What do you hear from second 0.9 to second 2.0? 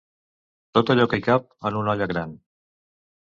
allò que hi cap en una